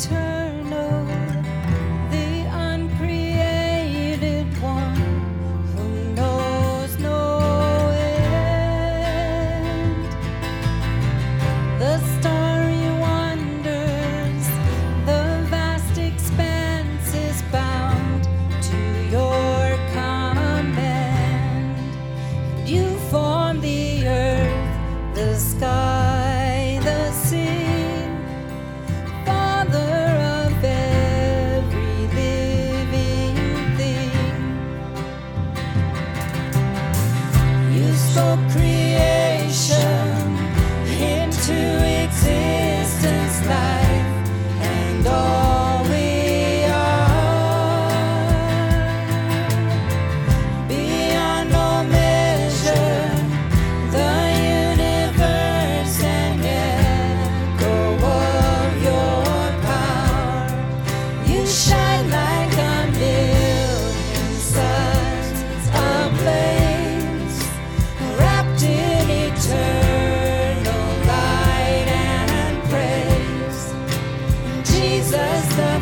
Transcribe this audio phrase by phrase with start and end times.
[0.00, 0.29] turn.
[38.20, 38.79] so creepy.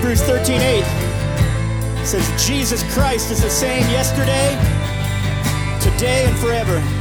[0.00, 0.84] 15:8
[2.04, 4.56] says Jesus Christ is the same yesterday,
[5.80, 6.97] today and forever.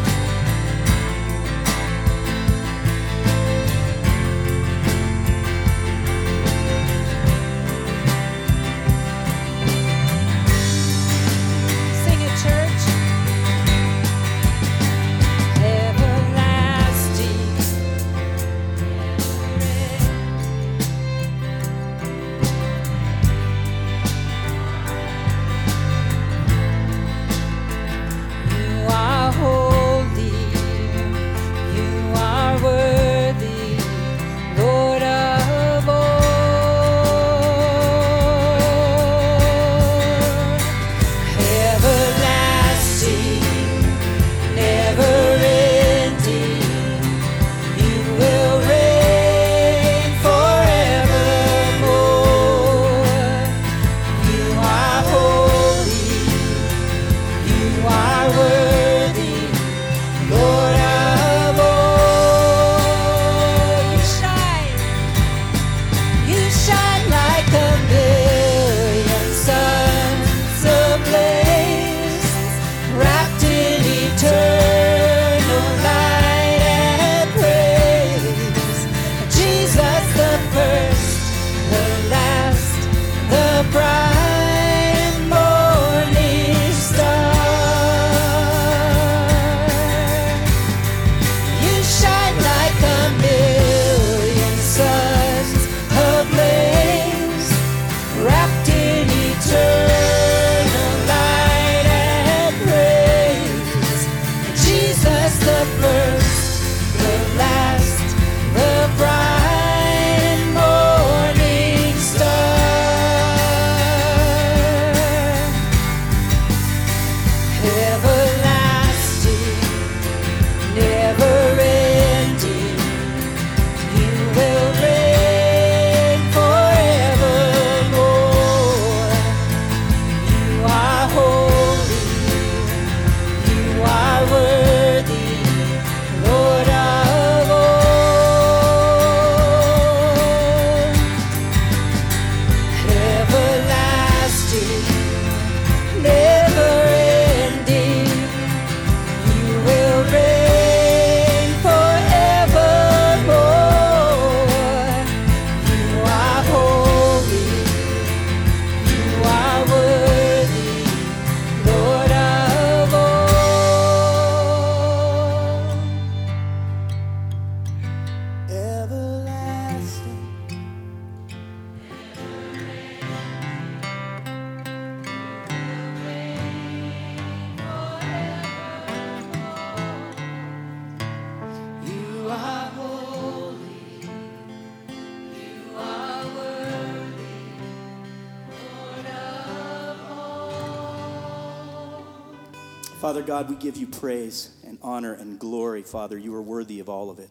[192.99, 196.17] Father God, we give you praise and honor and glory, Father.
[196.17, 197.29] You are worthy of all of it.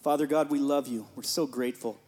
[0.00, 1.08] Father God, we love you.
[1.16, 1.98] We're so grateful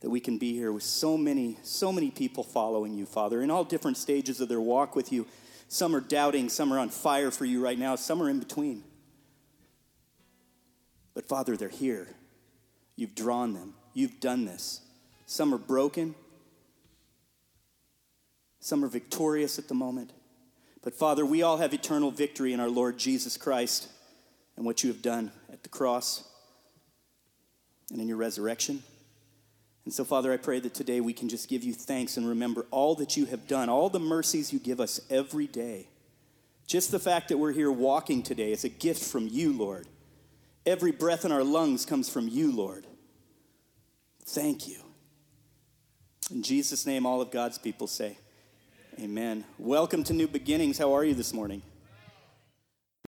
[0.00, 3.52] that we can be here with so many, so many people following you, Father, in
[3.52, 5.28] all different stages of their walk with you.
[5.68, 8.82] Some are doubting, some are on fire for you right now, some are in between.
[11.14, 12.08] But Father, they're here.
[12.96, 14.80] You've drawn them, you've done this.
[15.24, 16.16] Some are broken,
[18.58, 20.10] some are victorious at the moment.
[20.86, 23.88] But Father, we all have eternal victory in our Lord Jesus Christ
[24.56, 26.22] and what you have done at the cross
[27.90, 28.84] and in your resurrection.
[29.84, 32.66] And so, Father, I pray that today we can just give you thanks and remember
[32.70, 35.88] all that you have done, all the mercies you give us every day.
[36.68, 39.88] Just the fact that we're here walking today is a gift from you, Lord.
[40.64, 42.86] Every breath in our lungs comes from you, Lord.
[44.24, 44.78] Thank you.
[46.30, 48.18] In Jesus' name, all of God's people say,
[48.98, 49.44] Amen.
[49.58, 50.78] Welcome to New Beginnings.
[50.78, 51.60] How are you this morning?